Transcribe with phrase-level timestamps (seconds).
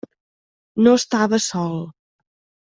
[0.87, 1.79] No estava sol.